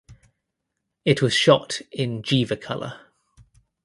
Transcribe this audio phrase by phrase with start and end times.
[1.05, 3.01] It was shot in Gevacolor.